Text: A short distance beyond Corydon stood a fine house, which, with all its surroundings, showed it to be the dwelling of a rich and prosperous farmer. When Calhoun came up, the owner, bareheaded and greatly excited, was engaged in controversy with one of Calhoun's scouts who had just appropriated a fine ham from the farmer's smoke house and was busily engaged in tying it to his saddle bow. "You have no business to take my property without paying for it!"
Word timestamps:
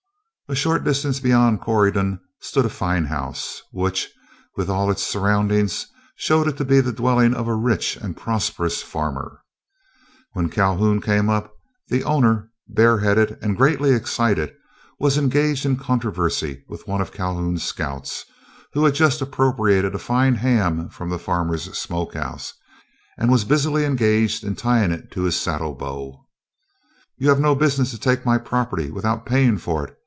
A 0.49 0.53
short 0.53 0.83
distance 0.83 1.21
beyond 1.21 1.61
Corydon 1.61 2.19
stood 2.41 2.65
a 2.65 2.69
fine 2.69 3.05
house, 3.05 3.61
which, 3.71 4.09
with 4.57 4.69
all 4.69 4.91
its 4.91 5.01
surroundings, 5.01 5.87
showed 6.17 6.45
it 6.45 6.57
to 6.57 6.65
be 6.65 6.81
the 6.81 6.91
dwelling 6.91 7.33
of 7.33 7.47
a 7.47 7.55
rich 7.55 7.95
and 7.95 8.17
prosperous 8.17 8.83
farmer. 8.83 9.39
When 10.33 10.49
Calhoun 10.49 10.99
came 10.99 11.29
up, 11.29 11.53
the 11.87 12.03
owner, 12.03 12.51
bareheaded 12.67 13.37
and 13.41 13.55
greatly 13.55 13.93
excited, 13.93 14.53
was 14.99 15.17
engaged 15.17 15.65
in 15.65 15.77
controversy 15.77 16.65
with 16.67 16.85
one 16.85 16.99
of 16.99 17.13
Calhoun's 17.13 17.63
scouts 17.63 18.25
who 18.73 18.83
had 18.83 18.93
just 18.93 19.21
appropriated 19.21 19.95
a 19.95 19.99
fine 19.99 20.35
ham 20.35 20.89
from 20.89 21.09
the 21.09 21.17
farmer's 21.17 21.77
smoke 21.79 22.13
house 22.13 22.53
and 23.17 23.31
was 23.31 23.45
busily 23.45 23.85
engaged 23.85 24.43
in 24.43 24.57
tying 24.57 24.91
it 24.91 25.11
to 25.11 25.21
his 25.23 25.39
saddle 25.39 25.75
bow. 25.75 26.25
"You 27.17 27.29
have 27.29 27.39
no 27.39 27.55
business 27.55 27.91
to 27.91 27.97
take 27.97 28.25
my 28.25 28.37
property 28.37 28.91
without 28.91 29.25
paying 29.25 29.57
for 29.57 29.87
it!" 29.87 29.97